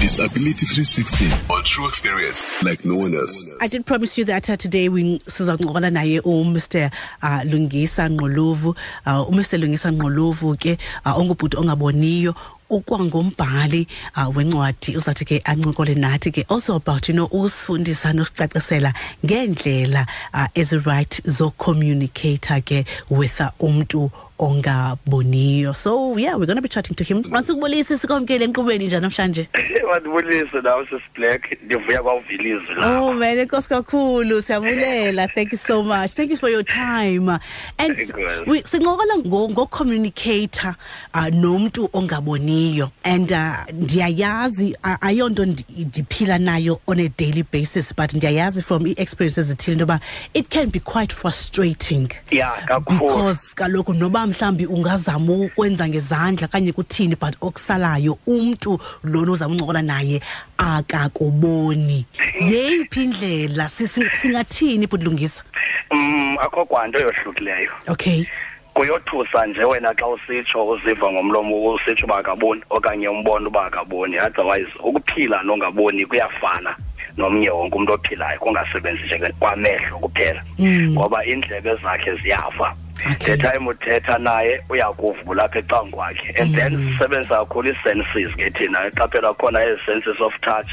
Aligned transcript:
Disability 0.00 0.64
360 0.66 1.26
on 1.52 1.64
true 1.64 1.88
experience 1.88 2.46
like 2.62 2.84
no 2.84 2.94
one 2.94 3.14
else. 3.16 3.42
I 3.60 3.66
did 3.66 3.84
promise 3.84 4.16
you 4.16 4.24
that 4.26 4.48
uh, 4.48 4.56
today 4.56 4.88
we 4.88 5.18
sizancokola 5.26 5.90
naye 5.90 6.20
uMr 6.20 6.90
uh, 7.22 7.40
Lungisa 7.44 8.08
Nqolovu 8.08 8.76
uh, 9.06 9.26
uMr 9.28 9.58
Lungisa 9.58 9.90
Nqolovu 9.90 10.56
ke 10.56 10.78
uh, 11.04 11.18
ongubhuti 11.18 11.56
ongaboniyo 11.56 12.34
ukwangombhali 12.70 13.88
uh, 14.16 14.36
wencwadi 14.36 14.96
uzathi 14.96 15.24
ke 15.24 15.42
ancokole 15.44 15.94
nathi 15.94 16.30
ke 16.30 16.46
also 16.48 16.74
about 16.74 17.08
you 17.08 17.14
know 17.14 17.28
usifundisa 17.32 18.12
nosicacisela 18.12 18.94
ngeendlela 19.24 20.06
uh, 20.34 20.46
ezi 20.54 20.78
right 20.78 21.22
zo 21.26 21.50
communicator 21.50 22.60
ke 22.62 22.84
with 23.10 23.40
uh, 23.40 23.46
umntu 23.58 24.10
ongaboniyo 24.38 25.74
so 25.74 26.18
yeah 26.18 26.36
we're 26.36 26.46
going 26.46 26.56
to 26.56 26.62
be 26.62 26.68
chatting 26.68 26.94
to 26.94 27.04
him 27.04 27.22
masukubulisa 27.30 27.98
sikwamkele 27.98 28.44
enkqubeni 28.44 28.86
nje 28.86 29.00
namhlanje 29.00 29.48
mandibulise 29.88 30.60
nawe 30.60 30.86
sisiblack 30.86 31.62
ndivuya 31.62 32.02
kwawuvilizwe 32.02 32.74
Oh 32.98 33.12
man, 33.12 33.38
enkosi 33.38 33.68
kakhulu. 33.68 34.42
Siyabulela. 34.42 35.28
Thank 35.34 35.52
you 35.52 35.58
so 35.58 35.82
much. 35.82 36.12
Thank 36.12 36.30
you 36.30 36.36
for 36.36 36.48
your 36.48 36.62
time. 36.62 37.28
And 37.78 37.96
sincokola 37.96 38.46
we 38.46 38.62
sinqokola 38.62 39.18
ngo 39.18 39.48
ngo 39.48 39.66
communicator 39.70 40.74
uh, 41.14 41.28
nomuntu 41.28 41.90
ongaboniyo 41.92 42.57
and 43.04 43.32
uh, 43.32 43.54
ndiyayazi 43.72 44.76
uh, 44.84 44.94
ayonto 45.06 45.44
ndi- 45.44 45.86
ndiphila 45.86 46.38
nayo 46.38 46.80
on 46.86 47.00
a 47.00 47.08
daily 47.18 47.44
basis 47.52 47.94
but 47.96 48.14
ndiyayazi 48.14 48.62
from 48.62 48.86
i 48.86 48.90
experiences 48.96 49.38
ezithile 49.46 49.74
ndoba 49.76 50.00
it 50.34 50.48
can 50.48 50.66
be 50.70 50.80
quite 50.80 51.14
frustrating. 51.14 52.08
ya 52.30 52.50
kakhulu. 52.66 52.98
Because 52.98 53.54
kaloku 53.54 53.94
noba 53.94 54.26
mhlambi 54.26 54.66
ungazama 54.66 55.32
ukwenza 55.32 55.88
ngezandla 55.88 56.48
kanye 56.48 56.72
kuthini 56.72 57.16
but 57.16 57.36
okusalayo 57.40 58.18
umntu 58.26 58.80
lona 59.04 59.32
uzama 59.32 59.54
uncokola 59.54 59.82
naye 59.82 60.20
akakuboni. 60.58 62.06
Yeyiphi 62.50 63.02
indlela? 63.04 63.68
Si- 63.68 63.88
si- 63.88 64.10
singathini 64.22 64.86
bhutlungisa 64.86 65.42
um 65.90 66.38
akho 66.38 66.64
kwanto 66.64 66.98
yohlukileyo. 66.98 67.70
Okay. 67.88 68.24
Kuyothusa 68.78 69.46
nje 69.46 69.64
wena 69.64 69.94
xa 69.94 70.06
usitsho 70.06 70.66
uziva 70.68 71.12
ngomlomo 71.12 71.74
usitsho 71.74 72.06
uba 72.06 72.16
akaboni 72.18 72.62
okanye 72.70 73.08
umbona 73.08 73.48
uba 73.48 73.64
akaboni 73.64 74.18
otherwise 74.20 74.70
ukuphila 74.84 75.42
nongaboni 75.42 76.06
kuyafana 76.06 76.76
nomnye 77.16 77.50
wonke 77.50 77.74
umuntu 77.74 77.92
ophilayo 77.92 78.38
kungasebenzi 78.40 79.02
nje 79.02 79.32
kwamehlo 79.40 79.98
kuphela. 79.98 80.42
Ngoba 80.90 81.26
iindlebe 81.26 81.74
zakhe 81.82 82.14
ziyafa. 82.14 82.74
Okay. 83.12 83.36
the 83.36 83.42
time 83.42 83.66
uthetha 83.68 84.18
naye 84.18 84.60
uyakuvula 84.68 85.44
apha 85.44 85.58
ecangu 85.58 85.90
kwakhe 85.96 86.34
and 86.40 86.54
then 86.54 86.72
sisebenzisa 86.92 87.38
kakhulu 87.38 87.68
ii-senses 87.70 88.34
ke 88.36 88.50
thina. 88.50 88.90
Qaphela 88.90 89.34
khona 89.34 89.60
ezi-senses 89.64 90.20
of 90.20 90.32
touch 90.40 90.70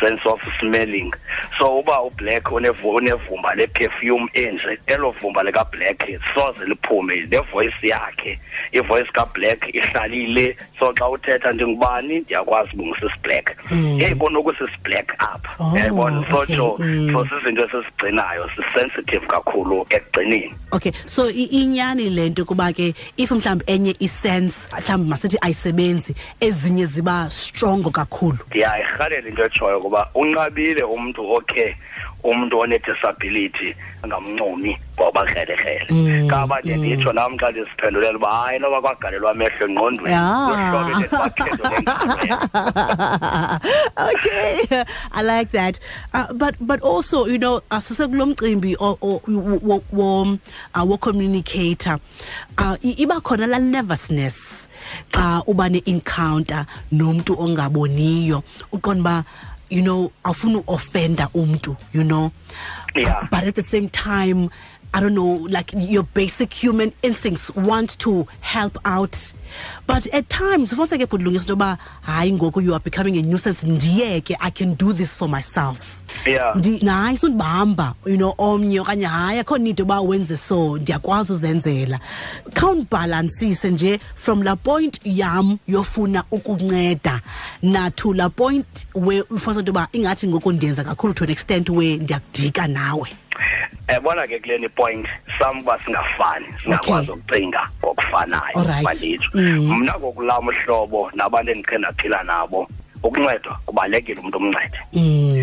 sense 0.00 0.20
of 0.26 0.40
smelling. 0.60 1.12
So 1.58 1.78
uba 1.78 2.02
ublack 2.02 2.42
unevu- 2.52 2.94
unevumba 2.94 3.54
leperfume 3.54 4.28
enje 4.34 4.78
elo 4.86 5.10
vumba 5.10 5.42
likablack 5.42 6.08
soze 6.34 6.64
liphume 6.66 7.26
nevoice 7.30 7.86
yakhe. 7.88 8.38
Ivoice 8.72 9.10
kablack 9.12 9.74
ihlalile. 9.74 10.56
So 10.78 10.92
xa 10.92 11.08
uthetha 11.08 11.52
ndingubani? 11.52 12.18
Ndiyakwazi 12.20 12.70
uba 12.74 12.84
ngusisiblack 12.84 13.56
yeyi 13.98 14.14
kunokusisiblack 14.14 15.14
apha. 15.18 15.64
Oh, 15.64 15.76
yayibona? 15.76 16.24
So 16.30 16.36
okay. 16.38 16.54
tsho 16.56 16.76
Mm. 16.78 17.12
so 17.12 17.26
sizinto 17.36 17.64
esisigcinayo 17.64 18.50
sisensitive 18.56 19.26
kakhulu 19.26 19.86
ekugcineni. 19.90 20.54
Okay. 20.72 20.92
So 21.06 21.28
i- 21.30 21.48
inyani 21.78 22.10
lento 22.10 22.44
kuba 22.44 22.72
ke 22.72 22.94
if 23.16 23.30
mhlawumbi 23.30 23.64
enye 23.66 23.94
isense 24.00 24.68
mhlawumbi 24.72 25.10
masithi 25.10 25.38
ayisebenzi 25.40 26.14
ezinye 26.40 26.86
ziba 26.86 27.30
strong 27.30 27.82
kakhulu. 27.92 28.38
Ndiyayirhalela 28.50 29.28
into 29.28 29.44
etshoyo 29.44 29.80
kuba 29.80 30.10
unqabile 30.14 30.82
umntu 30.82 31.22
okhe 31.32 31.76
umntu 32.24 32.58
onedisability 32.58 33.74
kaba 36.28 36.60
nam 37.14 37.36
xa 37.38 37.50
ndiziphendulela 37.50 38.18
uba 38.18 38.30
hayi 38.30 38.58
noba 38.58 38.80
kwagalelwa 38.80 39.30
amehlo 39.30 39.68
okay 43.98 44.84
i 45.12 45.22
like 45.22 45.50
that. 45.52 45.78
Uh, 46.14 46.32
but 46.32 46.54
but 46.60 46.80
also 46.82 47.26
you 47.26 47.38
know 47.38 47.60
asisekulo 47.70 48.26
mcimbi 48.26 48.76
uh, 48.76 48.96
wocommunicator. 50.74 51.98
Uh, 52.58 52.76
iba 52.82 53.20
khona 53.20 53.46
la 53.46 53.58
nervousness 53.58 54.68
xa 55.12 55.42
uba 55.46 55.68
ne-encounter 55.68 56.66
nomntu 56.92 57.40
ongaboniyo. 57.40 58.42
Uqonda 58.72 59.00
uba 59.00 59.24
you 59.70 59.82
know 59.82 60.10
awufuna 60.24 60.62
offenda 60.66 61.28
umuntu 61.34 61.76
you 61.92 62.02
know 62.04 62.32
Yeah. 62.96 63.28
but 63.30 63.44
at 63.44 63.54
the 63.54 63.62
same 63.62 63.88
time 63.90 64.50
I 64.94 65.00
don't 65.00 65.14
know, 65.14 65.44
like 65.50 65.70
your 65.76 66.02
basic 66.02 66.50
human 66.50 66.94
instincts 67.02 67.50
want 67.54 67.98
to 67.98 68.26
help 68.40 68.78
out. 68.86 69.34
But 69.86 70.06
at 70.14 70.30
times, 70.30 70.74
once 70.74 70.94
I 70.94 70.96
get 70.96 71.10
put 71.10 71.20
yoba 71.44 71.78
hayi 72.06 72.32
ngoku 72.32 72.62
you 72.64 72.72
are 72.72 72.80
becoming 72.80 73.18
a 73.18 73.22
nuisance 73.22 73.62
I 74.40 74.48
can 74.48 74.72
do 74.72 74.94
this 74.94 75.14
for 75.14 75.28
myself. 75.28 76.02
Yeah. 76.26 76.56
Ndi 76.56 76.78
hayi 76.86 77.16
sundibamba, 77.16 77.94
you 78.06 78.16
know, 78.16 78.34
omnye 78.38 78.80
okanye 78.80 79.06
hayi 79.06 79.38
akho 79.40 79.58
need 79.58 79.80
uba 79.80 80.00
wenze 80.00 80.36
so, 80.36 80.76
ndiyakwazi 80.78 81.32
uzenzela. 81.32 81.98
Counterbalancise 82.60 83.70
nje 83.70 84.00
from 84.14 84.42
la 84.42 84.56
point 84.56 85.00
yam 85.04 85.58
yofuna 85.68 86.24
ukunceda 86.30 87.20
na 87.62 87.90
to 87.90 88.12
la 88.14 88.28
point 88.28 88.86
where 88.94 89.22
ufasa 89.30 89.60
uba 89.60 89.88
ingathi 89.92 90.28
ngoku 90.28 90.52
ndiyenza 90.52 90.84
kakhulu 90.84 91.14
to 91.14 91.24
an 91.24 91.30
extent 91.30 91.68
where 91.70 91.96
ndiyakudika 91.96 92.66
nawe. 92.66 93.08
yabona 93.88 94.26
ke 94.26 94.38
kuleni 94.40 94.68
point 94.68 95.06
sam 95.38 95.58
uba 95.60 95.78
singafani 95.84 96.46
singakwazi 96.62 97.10
Okay. 97.10 97.22
ukucinga 97.22 97.68
ngokufanayo 97.84 98.58
Alright. 98.58 98.84
manditsho 98.84 99.30
Mhm. 99.34 99.74
mna 99.74 99.94
ngokulama 99.98 100.52
uhlobo 100.52 101.10
nabantu 101.14 101.50
endiqhe 101.52 101.78
ndaphila 101.78 102.22
nabo 102.22 102.68
ukuncedwa 103.02 103.58
kubalulekile 103.66 104.20
umntu 104.20 104.38
umncede 104.38 104.78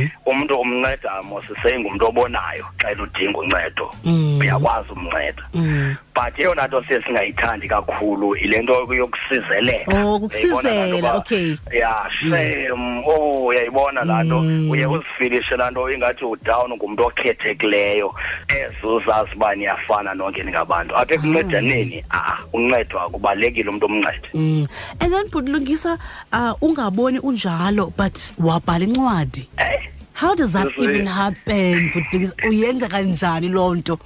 Mm. 0.06 0.32
umntu 0.32 0.56
umnceda 0.60 1.22
mosiseyingumntu 1.24 2.06
obonayo 2.06 2.66
xa 2.78 2.92
eludinga 2.92 3.40
uncedo 3.40 3.92
Mm. 4.04 4.40
uyakwazi 4.40 4.90
umnceda 4.92 5.44
Mm. 5.54 5.96
but 6.16 6.40
eyona 6.40 6.68
nto 6.68 6.84
siye 6.84 7.02
singayithandi 7.02 7.68
kakhulu 7.68 8.36
yile 8.36 8.62
nto 8.62 8.88
yokusizelela 8.94 10.06
Oh, 10.06 10.16
Uyayibona 10.18 10.70
laa 10.70 10.86
nto 10.86 10.96
ukusizela, 10.96 10.96
uba, 10.96 11.14
okay. 11.18 11.56
ya 11.80 12.10
shame 12.20 13.04
oh 13.08 13.46
uyayibona 13.46 14.04
laa 14.04 14.24
nto 14.24 14.40
Mm. 14.40 14.70
uye 14.70 14.86
uzifilishe 14.86 15.56
laa 15.58 15.72
nto 15.72 15.92
ingathi 15.92 16.26
udown 16.26 16.72
ngumntu 16.74 17.04
okhethekileyo 17.06 18.14
ezo 18.48 18.96
uzazi 18.96 19.30
uba 19.36 19.56
niyafana 19.56 20.14
nonke 20.14 20.44
ningabantu 20.44 20.96
apha 20.98 21.14
ekuncedyaneni 21.14 22.04
ah 22.10 22.38
uncedwa 22.54 23.10
kubalulekile 23.10 23.70
umntu 23.70 23.86
umncede 23.86 24.30
Mm. 24.34 24.66
And 25.00 25.12
then 25.14 25.28
Bhutlungisa 25.30 25.98
uh 26.34 26.54
ungaboni 26.62 27.20
unjalo 27.20 27.94
but 27.98 28.18
wabhala 28.40 28.86
incwadi. 28.86 29.48
Eh, 29.58 29.80
How 30.16 30.34
does 30.34 30.54
that 30.54 30.68
Yes, 30.68 30.80
even 30.80 31.08
eh. 31.08 31.12
happen? 31.12 31.90
Bhutlungisa 31.94 32.34
uyenza 32.50 32.88
kanjani 32.88 33.50
lonto? 33.50 34.00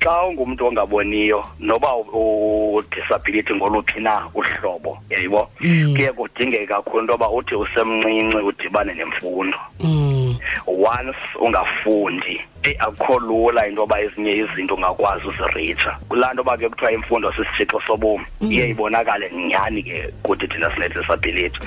xa 0.00 0.22
ungumntu 0.26 0.66
ongaboniyo 0.66 1.44
noba 1.60 1.88
udisability 1.96 3.54
ngoluphi 3.54 4.00
na 4.00 4.22
uhlobo 4.34 4.98
yayibo 5.10 5.50
Mm. 5.60 5.92
kuye 5.96 6.12
kudingeke 6.12 6.66
kakhulu 6.66 7.00
into 7.00 7.12
yoba 7.12 7.30
uthi 7.30 7.54
usemncinci 7.54 8.36
udibane 8.36 8.94
nemfundo 8.94 9.58
Mm. 9.80 10.36
once 10.66 11.16
ungafundi 11.40 12.26
eyi 12.26 12.40
akukho 12.78 13.18
lula 13.18 13.66
into 13.68 13.80
yoba 13.80 14.00
ezinye 14.00 14.36
izinto 14.36 14.74
ungakwazi 14.74 15.26
uziritsha. 15.28 15.98
Kulaa 16.08 16.32
nto 16.32 16.40
yoba 16.40 16.56
ke 16.56 16.68
kuthiwa 16.68 16.92
imfundo 16.92 17.32
sisitshixo 17.32 17.80
sobomi 17.86 18.26
iye 18.40 18.68
ibonakale 18.70 19.30
nyhani 19.30 19.82
ke 19.82 20.12
kuthi 20.22 20.48
thina 20.48 20.74
sinedisability 20.74 21.60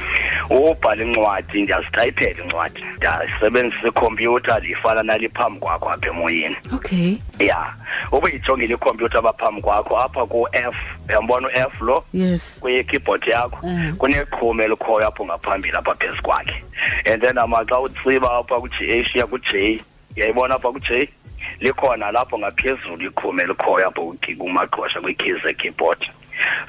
ubhala 0.50 1.04
incwadi 1.04 1.62
ndiyazitayipela 1.62 2.44
incwadi. 2.44 2.84
Ndiyasebenzisa 2.98 3.88
ikhompyutha 3.88 4.60
ndiyifana 4.60 5.04
naliphambi 5.04 5.60
kwakho 5.60 5.90
apha 5.90 6.08
emoyeni. 6.08 6.56
Okay. 6.74 7.16
ya 7.40 7.74
ube 8.12 8.30
yijongile 8.32 8.74
ikhompyutha 8.74 9.20
apha 9.20 9.34
phambi 9.34 9.62
kwakho 9.62 10.00
apha 10.00 10.26
ku-f 10.26 10.76
uyambona 11.10 11.48
u-f 11.48 11.82
lo? 11.82 12.04
Yes. 12.14 12.60
kwi-keyboard 12.62 13.28
yakho. 13.28 13.58
Mm. 13.68 13.96
kuneqhuma 13.98 14.64
elikhoyo 14.64 15.08
apho 15.08 15.26
ngaphambili 15.26 15.78
apha 15.78 15.96
phezu 15.96 16.22
kwakhe. 16.22 16.64
And 17.06 17.22
then 17.22 17.38
amaxa 17.38 17.80
utsiba 17.80 18.32
apha 18.32 18.60
ku-g 18.60 19.02
h 19.04 19.16
ya 19.16 19.28
ku-j 19.28 19.82
uyayibona 20.18 20.56
apha 20.56 20.72
ku-j 20.72 21.10
likhona 21.60 22.12
lapho 22.12 22.40
ngaphezulu 22.40 23.06
ikhume 23.06 23.44
elikhoyo 23.44 23.88
apho 23.88 24.16
kumaqhosha 24.38 25.02
kwi-keys 25.02 25.46
e-keyboard. 25.46 26.06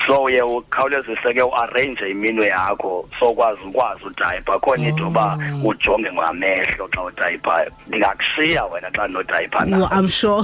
So 0.07 0.23
uye 0.23 0.43
ukhawulezise 0.43 1.35
ke 1.35 1.43
uarrange 1.43 2.11
iminwe 2.11 2.47
yakho 2.47 3.09
sokwazi 3.21 3.61
ukwazi 3.63 4.05
utayipha 4.05 4.55
akho 4.55 4.77
need 4.77 5.01
uba 5.01 5.39
ujonge 5.65 6.13
ngamehlo 6.13 6.89
xa 6.89 7.03
utayiphayo 7.03 7.71
ndingakushiya 7.89 8.65
wena 8.65 8.91
xa 8.91 9.07
ndinotayipha 9.07 9.67
Well, 9.71 9.89
I'm 9.93 10.09
sure. 10.09 10.43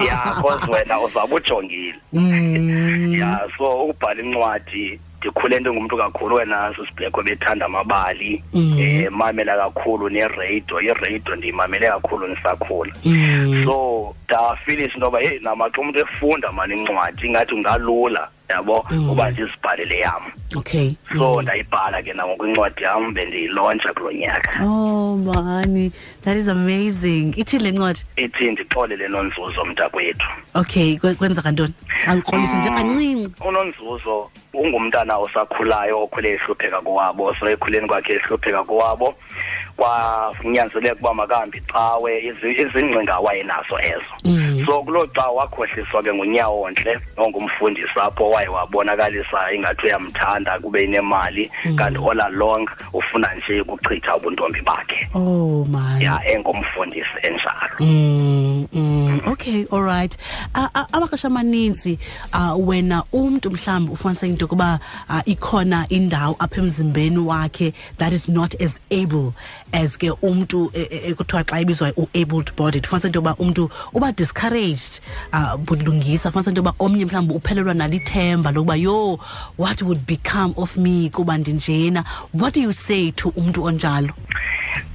ya 0.00 0.34
cause 0.42 0.70
wena 0.70 1.00
uzawube 1.00 1.34
ujongile. 1.34 1.94
Mm. 2.12 3.14
ya 3.20 3.48
so 3.58 3.84
ukubhala 3.84 4.22
incwadi 4.22 5.00
ndikhule 5.26 5.60
ndingumntu 5.60 5.96
kakhulu 5.96 6.34
wena 6.36 6.74
sisibhekwe 6.76 7.22
bethanda 7.24 7.66
amabali. 7.66 8.42
Eh 8.78 9.10
mamela 9.10 9.56
kakhulu 9.56 10.08
neradio 10.08 10.80
iradio 10.80 11.36
ndiyimamele 11.36 11.88
kakhulu 11.88 12.26
ndisakhula. 12.26 12.92
So 13.64 14.14
ndafilish 14.28 14.94
into 14.94 15.06
yoba 15.06 15.20
heyi 15.20 15.40
namaxa 15.42 15.80
umuntu 15.80 15.98
efunda 15.98 16.52
mani 16.52 16.74
incwadi 16.80 17.26
ingathi 17.26 17.54
ungalula 17.54 18.28
yabo? 18.48 18.86
Uba 19.10 19.30
ndizibhalele 19.30 19.98
yam 19.98 20.22
okay. 20.56 20.94
So 21.18 21.42
ndayibhala 21.42 22.02
ke 22.02 22.12
nangoku 22.12 22.46
incwadi 22.46 22.82
yam 22.82 23.14
bendiyilontsha 23.14 23.92
kulo 23.94 24.12
nyaka. 24.12 24.60
Oh 24.64 25.16
mani. 25.16 25.92
That 26.22 26.36
is 26.36 26.48
amazing. 26.48 27.34
Ithi 27.36 27.58
le 27.58 27.70
ncwadi? 27.72 28.02
Ithi 28.16 28.50
ndixolele 28.50 29.08
nonzuzo 29.08 29.64
mntakwethu. 29.64 30.26
Okay 30.54 30.96
kwe- 30.98 31.14
kwenzeka 31.14 31.50
ntoni 31.52 31.72
awuxolise 32.06 32.56
nje 32.56 32.68
kancinci. 32.70 33.30
Unonzuzo 33.48 34.30
ungumntana 34.54 35.16
osakhulayo 35.18 36.02
okhule 36.02 36.32
ehlupheka 36.32 36.80
kowabo 36.80 37.34
so 37.34 37.50
ekhuleni 37.50 37.88
kwakhe 37.88 38.12
ehlupheka 38.14 38.64
kowabo. 38.64 39.14
Kwanyanzeleka 39.76 40.96
uba 41.00 41.14
makahambi 41.14 41.60
cawe 41.60 42.20
izi- 42.20 42.56
izingcinga 42.60 43.14
awayenazo 43.14 43.78
ezo. 43.80 44.12
So 44.66 44.82
kuloo 44.82 45.06
xa 45.06 45.30
wakhohliswa 45.30 46.02
ke 46.02 46.12
ngunyawontle 46.14 46.98
ongumfundisi 47.16 48.00
apho 48.00 48.30
waye 48.30 48.48
wabonakalisa 48.48 49.52
ingathi 49.54 49.86
uyamthanda 49.86 50.58
kube 50.58 50.84
inemali 50.84 51.50
kanti 51.76 51.98
all 52.10 52.20
along 52.20 52.68
ufuna 52.92 53.34
nje 53.34 53.60
ukuchitha 53.60 54.16
ubuntombi 54.16 54.60
bakhe. 54.60 55.08
Oh 55.14 55.64
my. 55.64 56.04
Ya 56.04 56.20
engumfundisi 56.28 57.16
enjalo. 57.22 57.76
Mm, 57.80 58.66
mm, 58.72 59.05
okay 59.26 59.66
all 59.70 59.82
right. 59.82 60.16
A- 60.54 60.70
a- 60.74 60.86
amaxesha 60.92 61.28
amaninzi 61.28 61.98
uh, 62.34 62.68
wena 62.68 63.02
umuntu 63.12 63.50
mhlawumbi 63.50 63.92
ufumanisa 63.92 64.26
into 64.26 64.44
yokuba 64.44 64.80
uh, 65.08 65.20
ikhona 65.28 65.88
indawo 65.88 66.36
apha 66.38 66.60
emzimbeni 66.60 67.18
wakhe 67.18 67.72
that 67.96 68.12
is 68.12 68.28
not 68.28 68.54
as 68.62 68.78
able 68.90 69.32
as 69.72 69.96
ke 69.98 70.10
umntu 70.22 70.70
e- 70.74 70.88
e- 70.90 71.10
ekuthiwa 71.10 71.44
xa 71.44 71.60
ibizwa 71.60 71.92
u-abled 71.96 72.52
bodied. 72.56 72.84
Ufumanisa 72.84 73.06
into 73.08 73.18
yokuba 73.18 73.36
umntu 73.36 73.70
uba 73.92 74.12
discouraged 74.12 75.00
uh, 75.32 75.56
bulungisa 75.56 76.28
ufumanisa 76.28 76.50
into 76.50 76.60
yokuba 76.62 76.74
omnye 76.84 77.04
mhlawumbi 77.04 77.34
uphelelwa 77.34 77.74
nalithemba 77.74 78.52
lokuba 78.52 78.76
yo 78.76 79.18
what 79.58 79.82
would 79.82 80.06
become 80.06 80.54
of 80.56 80.76
me 80.76 81.08
kuba 81.10 81.38
ndinjena? 81.38 82.04
What 82.32 82.54
do 82.54 82.60
you 82.62 82.72
say 82.72 83.10
to 83.12 83.28
umntu 83.30 83.64
onjalo? 83.64 84.10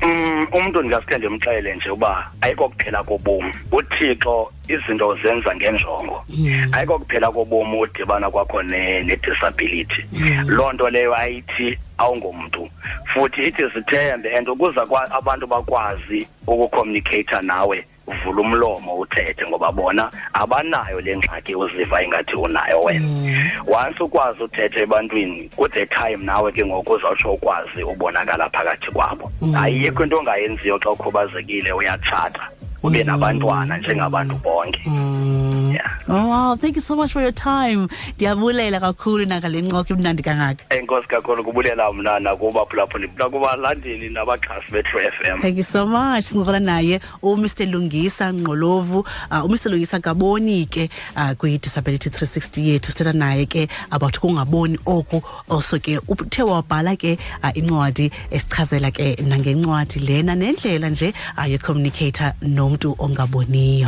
Mm 0.02 0.48
umuntu 0.52 0.80
ndingaske 0.82 1.18
ndimxelele 1.18 1.76
nje 1.76 1.90
uba 1.90 2.32
ayikokuphela 2.42 3.04
kobomi. 3.04 3.54
Uthixo 3.72 4.52
izinto 4.68 5.16
zenza 5.24 5.56
ngenjongo. 5.56 6.26
Ayikokuphela 6.72 7.32
kobomi 7.32 7.80
udibana 7.80 8.30
kwakho 8.32 8.64
ne- 8.64 9.04
ne-disability. 9.04 10.06
Loo 10.48 10.72
nto 10.74 10.90
leyo 10.90 11.16
ayithi 11.16 11.78
awungomntu. 11.98 12.70
Futhi 13.14 13.44
ithi 13.48 13.64
zithembe 13.74 14.38
and 14.38 14.48
ukuze 14.50 14.82
kwa- 14.86 15.12
abantu 15.12 15.48
bakwazi 15.48 16.28
ukucommunicata 16.48 17.42
nawe 17.42 17.86
vula 18.08 18.42
umlomo 18.42 18.98
uthethe 19.00 19.48
ngoba 19.48 19.72
bona 19.72 20.12
abanayo 20.34 21.02
le 21.02 21.18
ngxaki 21.18 21.56
uziva 21.56 22.04
ingathi 22.04 22.36
unayo 22.36 22.82
wena. 22.82 23.08
Once 23.68 24.04
ukwazi 24.04 24.44
uthetha 24.44 24.80
ebantwini 24.82 25.50
kuthe 25.56 25.86
time 25.86 26.24
nawe 26.24 26.52
ke 26.52 26.66
ngoku 26.66 26.94
uzawutsho 26.94 27.34
ukwazi 27.34 27.84
ubonakala 27.84 28.50
phakathi 28.50 28.92
kwabo. 28.92 29.32
Ayikho 29.58 30.04
into 30.04 30.18
ongayenziyo 30.18 30.80
xa 30.80 30.92
ukhubazekile 30.92 31.72
uyatshata 31.72 32.42
ube 32.84 33.04
nabantwana 33.04 33.78
njengabantu 33.78 34.36
bonke. 34.36 34.82
Yeah 35.74 35.92
Oh 36.08 36.28
wow, 36.28 36.56
thank 36.56 36.76
you 36.76 36.82
so 36.82 36.96
much 36.96 37.14
for 37.14 37.22
your 37.22 37.32
time. 37.32 37.88
Ndiyabulela 38.16 38.80
kakhulu 38.80 39.26
nakale 39.26 39.62
ncoko 39.62 39.94
imnandi 39.94 40.24
kangaka. 40.24 40.76
enkosi 40.76 41.08
kakhulu 41.08 41.44
kubulela 41.44 41.94
mna 41.94 42.20
nakubaphulaphuli 42.20 43.10
nakubalandeli 43.18 44.10
nabaxhasi 44.10 44.72
bethu 44.72 44.98
FM 45.00 45.42
Thank 45.42 45.58
you 45.58 45.64
so 45.64 45.86
much. 45.86 46.24
Sincokola 46.24 46.60
naye 46.60 47.00
uMr 47.24 47.66
Lungisa 47.72 48.34
Ngqolovu, 48.34 49.00
uh, 49.32 49.46
uMr 49.46 49.70
Lungisa 49.70 50.00
Gaboni 50.00 50.66
ke 50.70 50.90
uh, 51.16 51.32
kwi 51.34 51.58
Disability 51.58 52.10
360 52.10 52.68
yethu 52.68 52.92
sithetha 52.92 53.14
naye 53.14 53.46
ke 53.46 53.68
about 53.92 54.20
kungaboni 54.20 54.78
oku 54.86 55.22
also 55.50 55.78
ke 55.80 56.00
uthe 56.08 56.44
wabhala 56.44 56.96
ke 56.98 57.18
uh, 57.44 57.52
incwadi 57.58 58.12
esichazela 58.32 58.92
ke 58.92 59.16
nangencwadi 59.22 60.00
lena 60.00 60.36
nendlela 60.36 60.90
nje 60.90 61.14
uh, 61.38 61.50
ye 61.50 61.58
communicator 61.58 62.34
nomuntu 62.42 62.96
ongaboniyo. 63.00 63.88